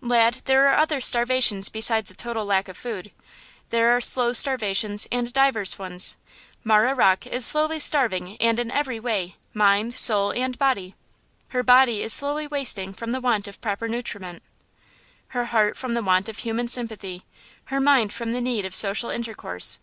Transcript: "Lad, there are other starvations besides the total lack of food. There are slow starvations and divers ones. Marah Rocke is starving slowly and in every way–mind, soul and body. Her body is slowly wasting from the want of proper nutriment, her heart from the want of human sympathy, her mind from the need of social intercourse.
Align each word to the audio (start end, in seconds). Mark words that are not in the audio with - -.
"Lad, 0.00 0.42
there 0.44 0.68
are 0.68 0.76
other 0.76 1.00
starvations 1.00 1.68
besides 1.68 2.08
the 2.08 2.14
total 2.14 2.44
lack 2.44 2.68
of 2.68 2.76
food. 2.76 3.10
There 3.70 3.90
are 3.90 4.00
slow 4.00 4.32
starvations 4.32 5.08
and 5.10 5.32
divers 5.32 5.76
ones. 5.76 6.14
Marah 6.62 6.94
Rocke 6.94 7.26
is 7.26 7.44
starving 7.44 7.80
slowly 7.80 8.36
and 8.40 8.60
in 8.60 8.70
every 8.70 9.00
way–mind, 9.00 9.98
soul 9.98 10.30
and 10.34 10.56
body. 10.56 10.94
Her 11.48 11.64
body 11.64 12.00
is 12.00 12.12
slowly 12.12 12.46
wasting 12.46 12.92
from 12.92 13.10
the 13.10 13.20
want 13.20 13.48
of 13.48 13.60
proper 13.60 13.88
nutriment, 13.88 14.44
her 15.30 15.46
heart 15.46 15.76
from 15.76 15.94
the 15.94 16.02
want 16.04 16.28
of 16.28 16.38
human 16.38 16.68
sympathy, 16.68 17.24
her 17.64 17.80
mind 17.80 18.12
from 18.12 18.32
the 18.32 18.40
need 18.40 18.64
of 18.64 18.76
social 18.76 19.10
intercourse. 19.10 19.80